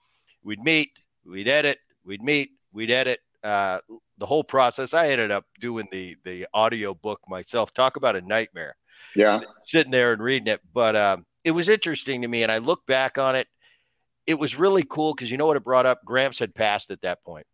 We'd 0.43 0.59
meet, 0.59 0.91
we'd 1.25 1.47
edit, 1.47 1.79
we'd 2.03 2.21
meet, 2.21 2.51
we'd 2.73 2.91
edit. 2.91 3.19
Uh, 3.43 3.79
the 4.17 4.25
whole 4.25 4.43
process. 4.43 4.93
I 4.93 5.07
ended 5.09 5.31
up 5.31 5.45
doing 5.59 5.87
the 5.91 6.15
the 6.23 6.47
audio 6.53 6.93
book 6.93 7.21
myself. 7.27 7.73
Talk 7.73 7.95
about 7.95 8.15
a 8.15 8.21
nightmare. 8.21 8.75
Yeah, 9.15 9.41
sitting 9.63 9.91
there 9.91 10.13
and 10.13 10.21
reading 10.21 10.47
it. 10.47 10.61
But 10.73 10.95
um, 10.95 11.25
it 11.43 11.51
was 11.51 11.69
interesting 11.69 12.21
to 12.21 12.27
me, 12.27 12.43
and 12.43 12.51
I 12.51 12.59
look 12.59 12.85
back 12.85 13.17
on 13.17 13.35
it. 13.35 13.47
It 14.27 14.35
was 14.35 14.57
really 14.57 14.83
cool 14.87 15.13
because 15.13 15.31
you 15.31 15.37
know 15.37 15.47
what 15.47 15.57
it 15.57 15.63
brought 15.63 15.87
up. 15.87 16.05
Gramps 16.05 16.37
had 16.37 16.53
passed 16.53 16.91
at 16.91 17.01
that 17.01 17.23
point, 17.23 17.47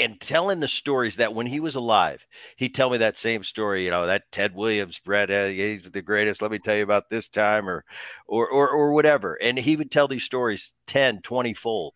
and 0.00 0.18
telling 0.18 0.60
the 0.60 0.68
stories 0.68 1.16
that 1.16 1.34
when 1.34 1.46
he 1.46 1.60
was 1.60 1.74
alive, 1.74 2.26
he'd 2.56 2.74
tell 2.74 2.88
me 2.88 2.98
that 2.98 3.16
same 3.16 3.44
story, 3.44 3.84
you 3.84 3.90
know, 3.90 4.06
that 4.06 4.32
Ted 4.32 4.54
Williams, 4.54 4.98
Bret, 4.98 5.30
uh, 5.30 5.46
he's 5.46 5.90
the 5.90 6.02
greatest. 6.02 6.40
Let 6.40 6.50
me 6.50 6.58
tell 6.58 6.76
you 6.76 6.82
about 6.82 7.10
this 7.10 7.28
time 7.28 7.68
or, 7.68 7.84
or, 8.26 8.48
or, 8.48 8.68
or 8.68 8.92
whatever. 8.94 9.34
And 9.40 9.58
he 9.58 9.76
would 9.76 9.90
tell 9.90 10.08
these 10.08 10.24
stories 10.24 10.72
10, 10.86 11.20
20 11.20 11.54
fold. 11.54 11.94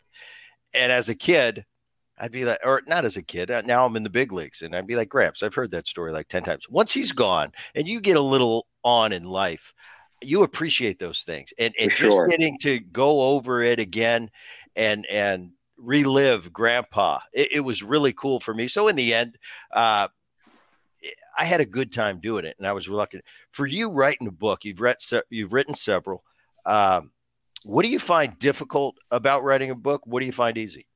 And 0.75 0.93
as 0.93 1.09
a 1.09 1.15
kid, 1.15 1.65
I'd 2.19 2.31
be 2.31 2.45
like, 2.45 2.61
or 2.63 2.83
not 2.87 3.07
as 3.07 3.17
a 3.17 3.23
kid, 3.23 3.51
uh, 3.51 3.63
now 3.63 3.87
I'm 3.87 3.97
in 3.97 4.05
the 4.05 4.11
big 4.11 4.33
leagues 4.33 4.61
and 4.63 4.77
I'd 4.77 4.87
be 4.87 4.97
like, 4.97 5.09
Gramps, 5.09 5.43
I've 5.43 5.55
heard 5.55 5.71
that 5.71 5.89
story 5.89 6.13
like 6.13 6.29
10 6.29 6.43
times. 6.43 6.69
Once 6.69 6.93
he's 6.93 7.13
gone 7.13 7.53
and 7.75 7.89
you 7.89 8.01
get 8.01 8.17
a 8.17 8.21
little 8.21 8.67
on 8.85 9.13
in 9.13 9.25
life, 9.25 9.73
you 10.23 10.43
appreciate 10.43 10.99
those 10.99 11.23
things 11.23 11.53
and, 11.59 11.75
and 11.81 11.91
just 11.91 12.21
getting 12.29 12.59
to 12.59 12.81
go 12.81 13.23
over 13.23 13.63
it 13.63 13.81
again 13.81 14.31
and, 14.77 15.07
and, 15.11 15.53
relive 15.85 16.53
grandpa. 16.53 17.21
It, 17.33 17.53
it, 17.53 17.61
was 17.61 17.83
really 17.83 18.13
cool 18.13 18.41
for 18.41 18.55
me. 18.55 18.69
So 18.69 18.89
in 18.89 18.97
the 18.97 19.15
end, 19.15 19.39
uh, 19.73 20.09
I 21.37 21.45
had 21.45 21.61
a 21.61 21.67
good 21.67 21.93
time 21.93 22.21
doing 22.21 22.45
it, 22.45 22.57
and 22.59 22.67
I 22.67 22.73
was 22.73 22.89
reluctant. 22.89 23.25
For 23.51 23.67
you 23.67 23.91
writing 23.91 24.29
a 24.29 24.33
book, 24.33 24.65
you've 24.65 24.81
read 24.81 25.01
se- 25.01 25.23
you've 25.31 25.53
written 25.53 25.75
several. 25.75 26.23
Um, 26.65 27.11
what 27.65 27.83
do 27.83 27.89
you 27.89 27.99
find 27.99 28.39
difficult 28.39 28.97
about 29.11 29.43
writing 29.43 29.71
a 29.71 29.75
book? 29.75 30.03
What 30.05 30.21
do 30.21 30.27
you 30.27 30.33
find 30.33 30.57
easy? 30.57 30.87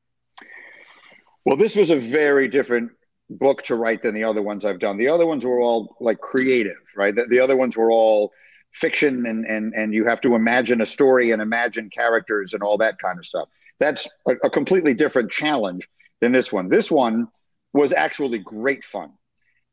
Well, 1.45 1.57
this 1.57 1.77
was 1.77 1.91
a 1.91 1.97
very 1.97 2.49
different 2.49 2.93
book 3.31 3.63
to 3.63 3.75
write 3.75 4.03
than 4.03 4.15
the 4.15 4.25
other 4.25 4.43
ones 4.43 4.65
I've 4.65 4.79
done. 4.79 4.97
The 4.97 5.09
other 5.09 5.27
ones 5.27 5.45
were 5.45 5.61
all 5.61 5.97
like 6.01 6.21
creative, 6.21 6.77
right? 6.97 7.15
The, 7.15 7.27
the 7.27 7.41
other 7.41 7.57
ones 7.57 7.77
were 7.77 7.91
all 7.91 8.33
fiction 8.71 9.25
and 9.27 9.47
and 9.47 9.73
and 9.75 9.95
you 9.95 10.05
have 10.05 10.21
to 10.21 10.35
imagine 10.35 10.81
a 10.81 10.87
story 10.87 11.31
and 11.31 11.41
imagine 11.41 11.89
characters 11.89 12.53
and 12.53 12.63
all 12.63 12.79
that 12.79 12.99
kind 12.99 13.19
of 13.19 13.27
stuff. 13.27 13.49
That's 13.81 14.09
a, 14.27 14.33
a 14.45 14.51
completely 14.51 14.95
different 14.95 15.31
challenge 15.31 15.89
than 16.21 16.33
this 16.33 16.53
one. 16.53 16.69
This 16.69 16.91
one 16.91 17.29
was 17.73 17.93
actually 17.93 18.39
great 18.39 18.83
fun 18.83 19.13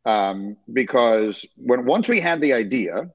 um, 0.05 0.57
because 0.71 1.45
when 1.55 1.85
once 1.85 2.07
we 2.07 2.19
had 2.19 2.41
the 2.41 2.53
idea, 2.53 3.09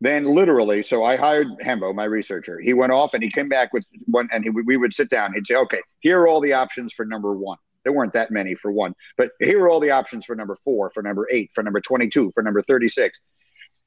then 0.00 0.24
literally, 0.24 0.82
so 0.82 1.02
I 1.02 1.16
hired 1.16 1.48
Hembo, 1.64 1.94
my 1.94 2.04
researcher. 2.04 2.60
He 2.60 2.72
went 2.72 2.92
off 2.92 3.14
and 3.14 3.22
he 3.22 3.30
came 3.30 3.48
back 3.48 3.72
with 3.72 3.84
one, 4.06 4.28
and 4.32 4.44
he, 4.44 4.50
we 4.50 4.76
would 4.76 4.92
sit 4.92 5.10
down. 5.10 5.32
He'd 5.32 5.46
say, 5.46 5.56
"Okay, 5.56 5.80
here 6.00 6.20
are 6.20 6.28
all 6.28 6.40
the 6.40 6.52
options 6.52 6.92
for 6.92 7.04
number 7.04 7.34
one." 7.34 7.58
There 7.84 7.92
weren't 7.92 8.12
that 8.12 8.30
many 8.30 8.54
for 8.54 8.70
one, 8.70 8.94
but 9.16 9.30
here 9.40 9.62
are 9.62 9.70
all 9.70 9.80
the 9.80 9.90
options 9.92 10.24
for 10.24 10.36
number 10.36 10.56
four, 10.56 10.90
for 10.90 11.02
number 11.02 11.26
eight, 11.32 11.50
for 11.54 11.62
number 11.62 11.80
twenty-two, 11.80 12.32
for 12.32 12.42
number 12.42 12.60
thirty-six, 12.60 13.18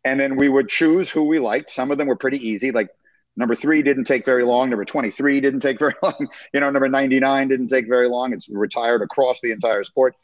and 0.03 0.19
then 0.19 0.35
we 0.35 0.49
would 0.49 0.69
choose 0.69 1.09
who 1.09 1.23
we 1.23 1.39
liked. 1.39 1.69
Some 1.69 1.91
of 1.91 1.97
them 1.97 2.07
were 2.07 2.15
pretty 2.15 2.45
easy, 2.45 2.71
like 2.71 2.89
number 3.35 3.55
three 3.55 3.81
didn't 3.81 4.05
take 4.05 4.25
very 4.25 4.43
long. 4.43 4.69
Number 4.69 4.85
twenty-three 4.85 5.41
didn't 5.41 5.61
take 5.61 5.79
very 5.85 5.95
long. 6.01 6.27
You 6.53 6.59
know, 6.59 6.69
number 6.69 6.89
ninety-nine 6.89 7.47
didn't 7.47 7.67
take 7.67 7.87
very 7.87 8.07
long. 8.07 8.33
It's 8.33 8.49
retired 8.49 9.01
across 9.01 9.41
the 9.41 9.51
entire 9.51 9.83
sport. 9.83 10.15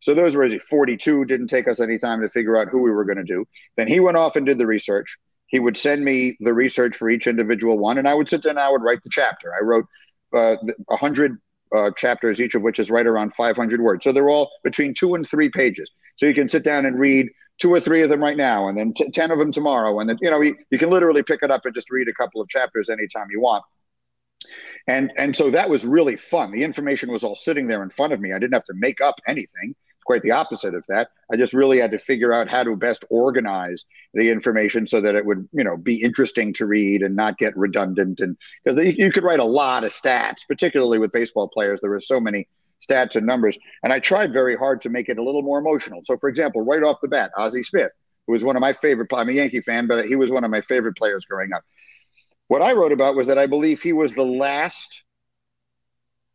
So 0.00 0.14
those 0.14 0.34
were 0.34 0.44
easy. 0.44 0.58
Forty-two 0.58 1.24
didn't 1.26 1.48
take 1.48 1.68
us 1.68 1.80
any 1.80 1.98
time 1.98 2.20
to 2.22 2.28
figure 2.28 2.56
out 2.56 2.68
who 2.68 2.82
we 2.82 2.90
were 2.90 3.04
going 3.04 3.18
to 3.18 3.24
do. 3.24 3.46
Then 3.76 3.88
he 3.88 4.00
went 4.00 4.16
off 4.16 4.36
and 4.36 4.46
did 4.46 4.58
the 4.58 4.66
research 4.66 5.18
he 5.52 5.60
would 5.60 5.76
send 5.76 6.02
me 6.02 6.36
the 6.40 6.54
research 6.54 6.96
for 6.96 7.10
each 7.10 7.26
individual 7.26 7.78
one, 7.78 7.98
and 7.98 8.08
I 8.08 8.14
would 8.14 8.28
sit 8.28 8.42
there 8.42 8.50
and 8.50 8.58
I 8.58 8.70
would 8.70 8.82
write 8.82 9.02
the 9.04 9.10
chapter. 9.10 9.52
I 9.54 9.62
wrote 9.62 9.84
uh, 10.32 10.56
100 10.86 11.38
uh, 11.74 11.90
chapters, 11.92 12.40
each 12.40 12.54
of 12.54 12.62
which 12.62 12.78
is 12.78 12.90
right 12.90 13.06
around 13.06 13.34
500 13.34 13.80
words. 13.80 14.02
So 14.02 14.12
they're 14.12 14.30
all 14.30 14.50
between 14.64 14.94
two 14.94 15.14
and 15.14 15.28
three 15.28 15.50
pages. 15.50 15.90
So 16.16 16.24
you 16.24 16.34
can 16.34 16.48
sit 16.48 16.64
down 16.64 16.86
and 16.86 16.98
read 16.98 17.28
two 17.62 17.72
or 17.72 17.80
three 17.80 18.02
of 18.02 18.08
them 18.08 18.20
right 18.20 18.36
now, 18.36 18.66
and 18.66 18.76
then 18.76 18.92
t- 18.92 19.08
10 19.08 19.30
of 19.30 19.38
them 19.38 19.52
tomorrow. 19.52 20.00
And 20.00 20.08
then, 20.08 20.18
you 20.20 20.28
know, 20.28 20.40
you, 20.40 20.56
you 20.70 20.78
can 20.78 20.90
literally 20.90 21.22
pick 21.22 21.44
it 21.44 21.50
up 21.52 21.64
and 21.64 21.72
just 21.72 21.92
read 21.92 22.08
a 22.08 22.12
couple 22.12 22.40
of 22.40 22.48
chapters 22.48 22.90
anytime 22.90 23.28
you 23.30 23.40
want. 23.40 23.64
And, 24.88 25.12
and 25.16 25.36
so 25.36 25.48
that 25.50 25.70
was 25.70 25.86
really 25.86 26.16
fun. 26.16 26.50
The 26.50 26.64
information 26.64 27.12
was 27.12 27.22
all 27.22 27.36
sitting 27.36 27.68
there 27.68 27.84
in 27.84 27.88
front 27.88 28.12
of 28.12 28.20
me. 28.20 28.32
I 28.32 28.40
didn't 28.40 28.54
have 28.54 28.64
to 28.64 28.74
make 28.74 29.00
up 29.00 29.20
anything 29.28 29.76
It's 29.76 30.04
quite 30.04 30.22
the 30.22 30.32
opposite 30.32 30.74
of 30.74 30.84
that. 30.88 31.10
I 31.32 31.36
just 31.36 31.52
really 31.52 31.78
had 31.78 31.92
to 31.92 32.00
figure 32.00 32.32
out 32.32 32.48
how 32.48 32.64
to 32.64 32.74
best 32.74 33.04
organize 33.10 33.84
the 34.12 34.28
information 34.28 34.88
so 34.88 35.00
that 35.00 35.14
it 35.14 35.24
would, 35.24 35.48
you 35.52 35.62
know, 35.62 35.76
be 35.76 36.02
interesting 36.02 36.52
to 36.54 36.66
read 36.66 37.02
and 37.02 37.14
not 37.14 37.38
get 37.38 37.56
redundant. 37.56 38.20
And 38.20 38.36
because 38.64 38.84
you 38.84 39.12
could 39.12 39.22
write 39.22 39.38
a 39.38 39.44
lot 39.44 39.84
of 39.84 39.92
stats, 39.92 40.48
particularly 40.48 40.98
with 40.98 41.12
baseball 41.12 41.46
players, 41.46 41.80
there 41.80 41.92
are 41.92 42.00
so 42.00 42.18
many 42.18 42.48
stats 42.82 43.16
and 43.16 43.26
numbers. 43.26 43.58
And 43.82 43.92
I 43.92 44.00
tried 44.00 44.32
very 44.32 44.56
hard 44.56 44.80
to 44.82 44.90
make 44.90 45.08
it 45.08 45.18
a 45.18 45.22
little 45.22 45.42
more 45.42 45.58
emotional. 45.58 46.00
So, 46.02 46.16
for 46.16 46.28
example, 46.28 46.62
right 46.62 46.82
off 46.82 47.00
the 47.00 47.08
bat, 47.08 47.30
Ozzie 47.36 47.62
Smith, 47.62 47.92
who 48.26 48.32
was 48.32 48.44
one 48.44 48.56
of 48.56 48.60
my 48.60 48.72
favorite. 48.72 49.08
I'm 49.12 49.28
a 49.28 49.32
Yankee 49.32 49.60
fan, 49.60 49.86
but 49.86 50.06
he 50.06 50.16
was 50.16 50.30
one 50.30 50.44
of 50.44 50.50
my 50.50 50.60
favorite 50.60 50.96
players 50.96 51.24
growing 51.24 51.52
up. 51.52 51.62
What 52.48 52.62
I 52.62 52.72
wrote 52.72 52.92
about 52.92 53.14
was 53.14 53.26
that 53.28 53.38
I 53.38 53.46
believe 53.46 53.82
he 53.82 53.92
was 53.92 54.14
the 54.14 54.24
last 54.24 55.02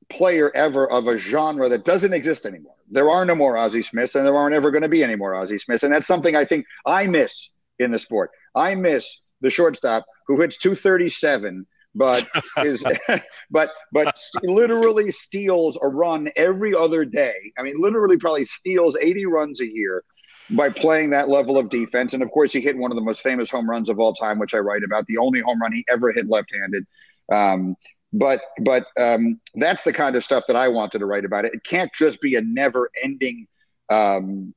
player 0.09 0.51
ever 0.55 0.89
of 0.89 1.07
a 1.07 1.17
genre 1.17 1.69
that 1.69 1.85
doesn't 1.85 2.13
exist 2.13 2.45
anymore. 2.45 2.75
There 2.89 3.09
are 3.09 3.25
no 3.25 3.35
more 3.35 3.57
Ozzie 3.57 3.81
Smiths, 3.81 4.15
and 4.15 4.25
there 4.25 4.35
aren't 4.35 4.55
ever 4.55 4.71
going 4.71 4.83
to 4.83 4.89
be 4.89 5.03
any 5.03 5.15
more 5.15 5.35
Ozzie 5.35 5.57
Smiths. 5.57 5.83
And 5.83 5.93
that's 5.93 6.07
something 6.07 6.35
I 6.35 6.45
think 6.45 6.65
I 6.85 7.07
miss 7.07 7.49
in 7.79 7.91
the 7.91 7.99
sport. 7.99 8.31
I 8.55 8.75
miss 8.75 9.21
the 9.41 9.49
shortstop 9.49 10.05
who 10.27 10.39
hits 10.39 10.57
237 10.57 11.65
but 11.97 12.27
is 12.63 12.83
but 13.51 13.71
but 13.91 14.17
literally 14.43 15.11
steals 15.11 15.77
a 15.81 15.87
run 15.87 16.29
every 16.35 16.73
other 16.73 17.03
day. 17.03 17.35
I 17.57 17.63
mean, 17.63 17.75
literally 17.79 18.17
probably 18.17 18.45
steals 18.45 18.95
80 19.01 19.25
runs 19.25 19.61
a 19.61 19.67
year 19.67 20.03
by 20.51 20.69
playing 20.69 21.09
that 21.09 21.27
level 21.27 21.57
of 21.57 21.69
defense. 21.69 22.13
And 22.13 22.23
of 22.23 22.31
course, 22.31 22.53
he 22.53 22.61
hit 22.61 22.77
one 22.77 22.91
of 22.91 22.95
the 22.95 23.03
most 23.03 23.21
famous 23.21 23.49
home 23.49 23.69
runs 23.69 23.89
of 23.89 23.99
all 23.99 24.13
time, 24.13 24.39
which 24.39 24.53
I 24.53 24.59
write 24.59 24.83
about, 24.83 25.05
the 25.07 25.17
only 25.17 25.41
home 25.41 25.61
run 25.61 25.73
he 25.73 25.83
ever 25.89 26.13
hit 26.13 26.29
left-handed. 26.29 26.85
Um, 27.31 27.75
but 28.13 28.39
but 28.61 28.85
um, 28.97 29.41
that's 29.55 29.83
the 29.83 29.91
kind 29.91 30.15
of 30.15 30.23
stuff 30.23 30.45
that 30.47 30.55
I 30.55 30.69
wanted 30.69 30.99
to 30.99 31.05
write 31.05 31.25
about. 31.25 31.45
It, 31.45 31.55
it 31.55 31.63
can't 31.65 31.91
just 31.93 32.21
be 32.21 32.35
a 32.35 32.41
never-ending 32.41 33.47
um, 33.89 34.53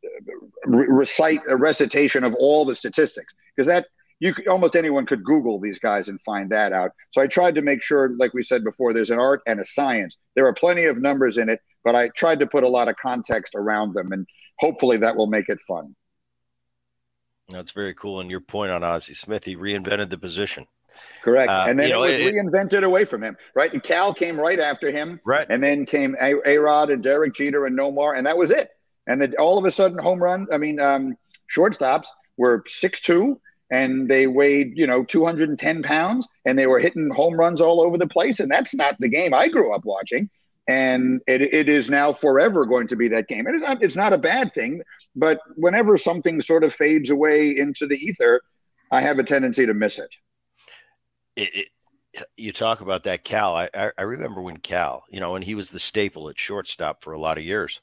re- 0.64 0.86
recite 0.88 1.40
a 1.48 1.56
recitation 1.56 2.22
of 2.22 2.34
all 2.34 2.64
the 2.64 2.74
statistics 2.74 3.34
because 3.54 3.66
that 3.66 3.86
you 4.20 4.34
could, 4.34 4.46
almost 4.46 4.76
anyone 4.76 5.06
could 5.06 5.24
Google 5.24 5.58
these 5.58 5.78
guys 5.78 6.08
and 6.08 6.20
find 6.20 6.50
that 6.50 6.72
out. 6.72 6.92
So 7.10 7.20
I 7.20 7.26
tried 7.26 7.54
to 7.56 7.62
make 7.62 7.82
sure, 7.82 8.14
like 8.18 8.32
we 8.34 8.42
said 8.42 8.62
before, 8.62 8.92
there's 8.92 9.10
an 9.10 9.18
art 9.18 9.40
and 9.46 9.58
a 9.58 9.64
science. 9.64 10.16
There 10.36 10.46
are 10.46 10.54
plenty 10.54 10.84
of 10.84 11.00
numbers 11.00 11.38
in 11.38 11.48
it, 11.48 11.60
but 11.84 11.96
I 11.96 12.08
tried 12.10 12.40
to 12.40 12.46
put 12.46 12.62
a 12.62 12.68
lot 12.68 12.88
of 12.88 12.96
context 12.96 13.54
around 13.56 13.94
them, 13.94 14.12
and 14.12 14.26
hopefully 14.58 14.98
that 14.98 15.16
will 15.16 15.26
make 15.26 15.48
it 15.48 15.58
fun. 15.60 15.96
That's 17.48 17.72
very 17.72 17.94
cool. 17.94 18.20
And 18.20 18.30
your 18.30 18.40
point 18.40 18.70
on 18.70 18.84
Ozzie 18.84 19.14
Smith, 19.14 19.44
he 19.44 19.56
reinvented 19.56 20.10
the 20.10 20.18
position. 20.18 20.66
Correct. 21.22 21.50
Uh, 21.50 21.64
and 21.66 21.78
then 21.78 21.88
it 21.88 21.90
know, 21.92 22.00
was 22.00 22.12
it, 22.12 22.34
reinvented 22.34 22.84
away 22.84 23.04
from 23.06 23.22
him, 23.22 23.36
right? 23.54 23.72
And 23.72 23.82
Cal 23.82 24.12
came 24.12 24.38
right 24.38 24.60
after 24.60 24.90
him. 24.90 25.18
Right. 25.24 25.46
And 25.48 25.62
then 25.62 25.86
came 25.86 26.14
A 26.20 26.58
Rod 26.58 26.90
and 26.90 27.02
Derek 27.02 27.34
Jeter 27.34 27.64
and 27.64 27.76
Nomar, 27.76 28.16
and 28.16 28.26
that 28.26 28.36
was 28.36 28.50
it. 28.50 28.70
And 29.06 29.20
then 29.20 29.34
all 29.38 29.58
of 29.58 29.64
a 29.64 29.70
sudden, 29.70 29.98
home 29.98 30.22
run, 30.22 30.46
I 30.52 30.58
mean, 30.58 30.78
um, 30.80 31.16
shortstops 31.54 32.08
were 32.36 32.62
six 32.66 33.00
two, 33.00 33.40
and 33.70 34.08
they 34.08 34.26
weighed, 34.26 34.72
you 34.76 34.86
know, 34.86 35.04
210 35.04 35.82
pounds, 35.82 36.28
and 36.44 36.58
they 36.58 36.66
were 36.66 36.78
hitting 36.78 37.10
home 37.10 37.34
runs 37.34 37.60
all 37.60 37.80
over 37.80 37.96
the 37.96 38.08
place. 38.08 38.40
And 38.40 38.50
that's 38.50 38.74
not 38.74 38.96
the 38.98 39.08
game 39.08 39.32
I 39.32 39.48
grew 39.48 39.74
up 39.74 39.84
watching. 39.84 40.28
And 40.68 41.20
it, 41.26 41.42
it 41.42 41.68
is 41.68 41.90
now 41.90 42.12
forever 42.12 42.64
going 42.66 42.86
to 42.88 42.96
be 42.96 43.08
that 43.08 43.28
game. 43.28 43.46
And 43.46 43.56
it's 43.56 43.64
not, 43.64 43.82
it's 43.82 43.96
not 43.96 44.12
a 44.12 44.18
bad 44.18 44.52
thing, 44.54 44.82
but 45.16 45.40
whenever 45.56 45.96
something 45.96 46.40
sort 46.40 46.64
of 46.64 46.72
fades 46.72 47.10
away 47.10 47.50
into 47.50 47.86
the 47.86 47.96
ether, 47.96 48.40
I 48.92 49.00
have 49.00 49.18
a 49.18 49.24
tendency 49.24 49.66
to 49.66 49.74
miss 49.74 49.98
it 49.98 50.14
it, 51.36 51.68
it, 52.12 52.24
you 52.36 52.52
talk 52.52 52.80
about 52.80 53.04
that 53.04 53.24
Cal. 53.24 53.54
I, 53.54 53.68
I 53.96 54.02
remember 54.02 54.40
when 54.40 54.58
Cal, 54.58 55.04
you 55.10 55.20
know, 55.20 55.36
and 55.36 55.44
he 55.44 55.54
was 55.54 55.70
the 55.70 55.78
staple 55.78 56.28
at 56.28 56.38
shortstop 56.38 57.02
for 57.02 57.12
a 57.12 57.20
lot 57.20 57.38
of 57.38 57.44
years, 57.44 57.80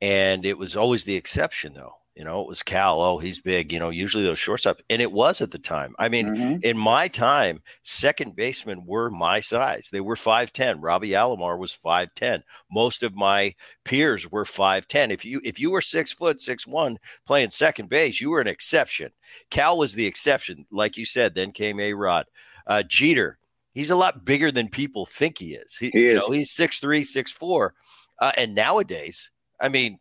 and 0.00 0.46
it 0.46 0.58
was 0.58 0.76
always 0.76 1.04
the 1.04 1.16
exception 1.16 1.74
though. 1.74 1.96
You 2.14 2.24
know, 2.24 2.42
it 2.42 2.46
was 2.46 2.62
Cal. 2.62 3.00
Oh, 3.00 3.18
he's 3.18 3.40
big. 3.40 3.72
You 3.72 3.78
know, 3.78 3.88
usually 3.88 4.24
those 4.24 4.38
shortstop, 4.38 4.82
and 4.90 5.00
it 5.00 5.10
was 5.10 5.40
at 5.40 5.50
the 5.50 5.58
time. 5.58 5.94
I 5.98 6.10
mean, 6.10 6.26
mm-hmm. 6.26 6.56
in 6.62 6.76
my 6.76 7.08
time, 7.08 7.62
second 7.82 8.36
basemen 8.36 8.84
were 8.84 9.08
my 9.08 9.40
size. 9.40 9.88
They 9.90 10.00
were 10.02 10.16
five 10.16 10.52
ten. 10.52 10.82
Robbie 10.82 11.10
Alomar 11.10 11.58
was 11.58 11.72
five 11.72 12.14
ten. 12.14 12.42
Most 12.70 13.02
of 13.02 13.14
my 13.14 13.54
peers 13.84 14.30
were 14.30 14.44
five 14.44 14.86
ten. 14.88 15.10
If 15.10 15.24
you 15.24 15.40
if 15.42 15.58
you 15.58 15.70
were 15.70 15.80
six 15.80 16.12
foot 16.12 16.42
six 16.42 16.66
one 16.66 16.98
playing 17.26 17.48
second 17.48 17.88
base, 17.88 18.20
you 18.20 18.28
were 18.28 18.42
an 18.42 18.46
exception. 18.46 19.12
Cal 19.50 19.78
was 19.78 19.94
the 19.94 20.06
exception, 20.06 20.66
like 20.70 20.98
you 20.98 21.06
said. 21.06 21.34
Then 21.34 21.50
came 21.50 21.80
A 21.80 21.94
Rod. 21.94 22.26
Uh, 22.66 22.82
Jeter, 22.82 23.38
he's 23.72 23.90
a 23.90 23.96
lot 23.96 24.22
bigger 24.22 24.52
than 24.52 24.68
people 24.68 25.06
think 25.06 25.38
he 25.38 25.54
is. 25.54 25.74
He, 25.76 25.88
he 25.88 26.08
is. 26.08 26.20
Know, 26.20 26.28
he's 26.28 26.50
six 26.50 26.78
three, 26.78 27.04
six 27.04 27.32
four, 27.32 27.72
uh, 28.18 28.32
and 28.36 28.54
nowadays, 28.54 29.30
I 29.58 29.70
mean, 29.70 29.98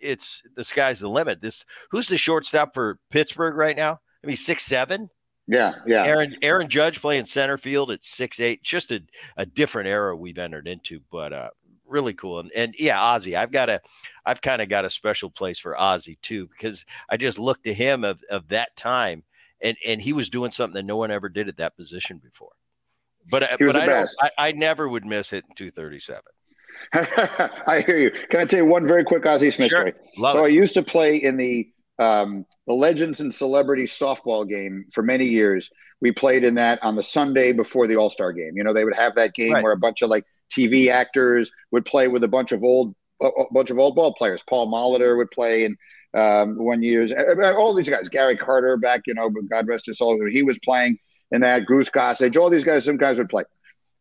it's 0.00 0.42
the 0.54 0.64
sky's 0.64 1.00
the 1.00 1.08
limit. 1.08 1.40
This 1.40 1.64
who's 1.90 2.08
the 2.08 2.18
shortstop 2.18 2.74
for 2.74 2.98
Pittsburgh 3.10 3.54
right 3.54 3.76
now? 3.76 4.00
I 4.22 4.26
mean, 4.26 4.36
six 4.36 4.64
seven. 4.64 5.08
Yeah, 5.46 5.76
yeah. 5.86 6.04
Aaron 6.04 6.36
Aaron 6.42 6.68
Judge 6.68 7.00
playing 7.00 7.24
center 7.24 7.56
field 7.56 7.90
at 7.90 8.04
six 8.04 8.40
eight. 8.40 8.62
Just 8.62 8.92
a, 8.92 9.00
a 9.36 9.46
different 9.46 9.88
era 9.88 10.16
we've 10.16 10.38
entered 10.38 10.68
into, 10.68 11.00
but 11.10 11.32
uh, 11.32 11.50
really 11.86 12.12
cool. 12.12 12.40
And, 12.40 12.52
and 12.52 12.74
yeah, 12.78 13.00
Ozzie, 13.00 13.36
I've 13.36 13.50
got 13.50 13.70
a, 13.70 13.80
I've 14.26 14.42
kind 14.42 14.60
of 14.60 14.68
got 14.68 14.84
a 14.84 14.90
special 14.90 15.30
place 15.30 15.58
for 15.58 15.80
Ozzie 15.80 16.18
too 16.20 16.48
because 16.48 16.84
I 17.08 17.16
just 17.16 17.38
look 17.38 17.62
to 17.62 17.72
him 17.72 18.04
of 18.04 18.22
of 18.30 18.48
that 18.48 18.76
time 18.76 19.24
and 19.60 19.76
and 19.86 20.00
he 20.00 20.12
was 20.12 20.30
doing 20.30 20.50
something 20.50 20.74
that 20.74 20.84
no 20.84 20.96
one 20.96 21.10
ever 21.10 21.28
did 21.28 21.48
at 21.48 21.56
that 21.58 21.76
position 21.76 22.18
before. 22.18 22.52
But 23.30 23.42
uh, 23.42 23.56
but 23.58 23.76
I, 23.76 24.04
I, 24.22 24.30
I 24.38 24.52
never 24.52 24.88
would 24.88 25.04
miss 25.04 25.30
hitting 25.30 25.54
two 25.54 25.70
thirty 25.70 25.98
seven. 25.98 26.32
I 26.92 27.82
hear 27.86 27.98
you. 27.98 28.10
Can 28.10 28.40
I 28.40 28.44
tell 28.44 28.60
you 28.60 28.66
one 28.66 28.86
very 28.86 29.04
quick 29.04 29.26
Ozzie 29.26 29.50
Smith 29.50 29.70
sure. 29.70 29.80
story? 29.80 29.94
Love 30.16 30.34
so 30.34 30.44
it. 30.44 30.46
I 30.46 30.48
used 30.48 30.74
to 30.74 30.82
play 30.82 31.16
in 31.16 31.36
the 31.36 31.68
um, 31.98 32.46
the 32.66 32.74
Legends 32.74 33.20
and 33.20 33.34
Celebrities 33.34 33.92
softball 33.92 34.48
game 34.48 34.86
for 34.92 35.02
many 35.02 35.26
years. 35.26 35.70
We 36.00 36.12
played 36.12 36.44
in 36.44 36.54
that 36.54 36.78
on 36.82 36.94
the 36.94 37.02
Sunday 37.02 37.52
before 37.52 37.86
the 37.86 37.96
All 37.96 38.10
Star 38.10 38.32
game. 38.32 38.52
You 38.56 38.64
know, 38.64 38.72
they 38.72 38.84
would 38.84 38.96
have 38.96 39.16
that 39.16 39.34
game 39.34 39.54
right. 39.54 39.62
where 39.62 39.72
a 39.72 39.78
bunch 39.78 40.02
of 40.02 40.10
like 40.10 40.24
TV 40.50 40.88
actors 40.88 41.50
would 41.72 41.84
play 41.84 42.08
with 42.08 42.24
a 42.24 42.28
bunch 42.28 42.52
of 42.52 42.62
old 42.62 42.94
a 43.20 43.30
bunch 43.50 43.70
of 43.70 43.78
old 43.78 43.96
ball 43.96 44.14
players. 44.14 44.44
Paul 44.48 44.72
Molitor 44.72 45.16
would 45.16 45.30
play, 45.30 45.64
and 45.64 45.76
um, 46.14 46.56
one 46.56 46.82
years. 46.82 47.12
Uh, 47.12 47.34
uh, 47.42 47.54
all 47.54 47.74
these 47.74 47.88
guys, 47.88 48.08
Gary 48.08 48.36
Carter 48.36 48.76
back, 48.76 49.02
you 49.06 49.14
know, 49.14 49.30
God 49.50 49.66
rest 49.66 49.86
his 49.86 49.98
soul, 49.98 50.18
he 50.30 50.42
was 50.42 50.58
playing 50.60 50.98
in 51.32 51.40
that. 51.42 51.66
Goose 51.66 51.90
Gossage, 51.90 52.36
all 52.36 52.50
these 52.50 52.64
guys, 52.64 52.84
some 52.84 52.96
guys 52.96 53.18
would 53.18 53.28
play. 53.28 53.44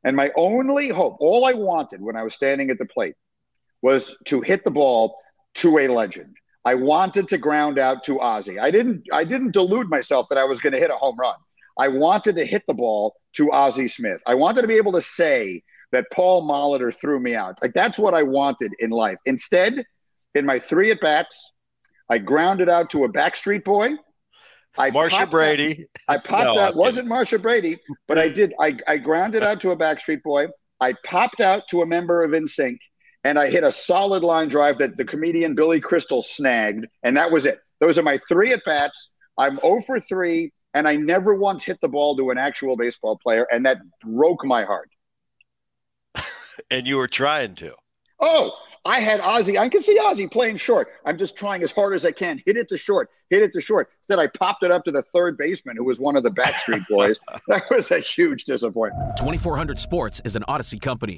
And 0.08 0.16
my 0.16 0.32
only 0.38 0.88
hope, 0.88 1.18
all 1.20 1.44
I 1.44 1.52
wanted 1.52 2.02
when 2.02 2.16
I 2.16 2.24
was 2.24 2.34
standing 2.34 2.70
at 2.70 2.78
the 2.78 2.86
plate, 2.86 3.16
was 3.82 4.16
to 4.28 4.40
hit 4.40 4.64
the 4.64 4.72
ball 4.72 5.18
to 5.56 5.80
a 5.80 5.90
legend. 5.90 6.34
I 6.64 6.76
wanted 6.76 7.28
to 7.28 7.38
ground 7.38 7.78
out 7.78 8.06
to 8.06 8.22
Ozzie. 8.22 8.58
I 8.58 8.72
didn't 8.72 9.04
I 9.12 9.26
didn't 9.26 9.52
delude 9.52 9.90
myself 9.90 10.30
that 10.30 10.38
I 10.38 10.46
was 10.46 10.62
going 10.62 10.72
to 10.72 10.80
hit 10.80 10.92
a 10.92 10.96
home 10.96 11.18
run. 11.20 11.36
I 11.78 11.90
wanted 11.90 12.38
to 12.38 12.46
hit 12.46 12.64
the 12.70 12.74
ball 12.74 13.18
to 13.34 13.52
Ozzie 13.52 13.90
Smith. 13.90 14.24
I 14.26 14.34
wanted 14.34 14.62
to 14.62 14.70
be 14.70 14.78
able 14.78 14.94
to 14.94 15.02
say 15.02 15.62
that 15.92 16.06
Paul 16.14 16.48
Molitor 16.48 16.96
threw 16.96 17.20
me 17.20 17.36
out. 17.36 17.62
Like 17.62 17.74
that's 17.74 18.00
what 18.00 18.14
I 18.14 18.24
wanted 18.24 18.72
in 18.80 18.92
life. 18.92 19.20
Instead, 19.26 19.84
in 20.36 20.46
my 20.46 20.58
three 20.58 20.90
at 20.90 21.02
bats, 21.02 21.52
I 22.10 22.20
grounded 22.20 22.70
out 22.70 22.92
to 22.92 23.04
a 23.04 23.12
Backstreet 23.12 23.66
Boy. 23.66 23.90
I 24.78 24.92
Marcia 24.92 25.26
Brady. 25.26 25.88
I 26.08 26.18
popped 26.18 26.56
no, 26.56 26.60
out. 26.60 26.76
Wasn't 26.76 27.08
Marcia 27.08 27.40
Brady, 27.40 27.80
but 28.08 28.18
I 28.18 28.30
did. 28.30 28.54
I, 28.60 28.78
I 28.88 28.98
grounded 28.98 29.44
out 29.44 29.62
to 29.62 29.72
a 29.72 29.78
Backstreet 29.78 30.22
Boy. 30.24 30.48
I 30.80 30.94
popped 31.04 31.42
out 31.42 31.68
to 31.70 31.82
a 31.82 31.86
member 31.86 32.24
of 32.24 32.32
NSYNC, 32.32 32.78
and 33.24 33.40
I 33.40 33.50
hit 33.50 33.64
a 33.64 33.72
solid 33.72 34.24
line 34.24 34.50
drive 34.50 34.78
that 34.78 34.96
the 34.96 35.06
comedian 35.06 35.56
Billy 35.56 35.80
Crystal 35.80 36.22
snagged, 36.22 36.86
and 37.04 37.18
that 37.18 37.32
was 37.32 37.46
it. 37.46 37.60
Those 37.80 37.98
are 37.98 38.04
my 38.04 38.18
three 38.30 38.54
at 38.54 38.62
bats. 38.66 39.12
I'm 39.38 39.60
0 39.60 39.82
for 39.82 40.00
3, 40.00 40.52
and 40.74 40.88
I 40.88 40.96
never 40.96 41.36
once 41.36 41.64
hit 41.64 41.80
the 41.82 41.90
ball 41.90 42.16
to 42.18 42.30
an 42.32 42.38
actual 42.38 42.76
baseball 42.76 43.18
player, 43.22 43.48
and 43.52 43.66
that 43.66 43.78
broke 44.04 44.46
my 44.46 44.64
heart. 44.64 44.90
and 46.72 46.88
you 46.88 46.98
were 46.98 47.08
trying 47.08 47.56
to. 47.56 47.74
Oh, 48.20 48.52
I 48.88 49.02
had 49.02 49.20
Ozzie. 49.20 49.58
I 49.58 49.68
can 49.68 49.82
see 49.82 50.00
Ozzie 50.00 50.28
playing 50.28 50.56
short. 50.56 50.88
I'm 51.06 51.18
just 51.18 51.36
trying 51.36 51.62
as 51.62 51.74
hard 51.74 51.94
as 51.94 52.06
I 52.06 52.14
can. 52.14 52.42
Hit 52.46 52.56
it 52.56 52.70
to 52.70 52.78
short. 52.78 53.10
Hit 53.30 53.44
it 53.44 53.52
to 53.52 53.60
short. 53.60 53.90
Instead, 54.00 54.18
I 54.18 54.28
popped 54.28 54.64
it 54.64 54.72
up 54.72 54.86
to 54.86 54.92
the 54.92 55.02
third 55.02 55.38
baseman, 55.38 55.76
who 55.76 55.84
was 55.84 56.00
one 56.00 56.16
of 56.16 56.24
the 56.24 56.32
Backstreet 56.32 56.88
Boys. 56.88 57.20
that 57.48 57.64
was 57.70 57.92
a 57.92 58.00
huge 58.00 58.46
disappointment. 58.46 59.18
2400 59.18 59.78
Sports 59.78 60.22
is 60.24 60.38
an 60.38 60.44
Audacy 60.48 60.80
company. 60.80 61.18